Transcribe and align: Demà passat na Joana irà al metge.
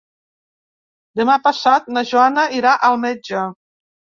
Demà 1.21 1.35
passat 1.49 1.87
na 1.99 2.05
Joana 2.13 2.47
irà 2.61 2.75
al 2.89 2.99
metge. 3.07 3.45